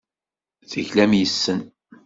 Teglam 0.71 1.11
yes-sen. 1.15 1.61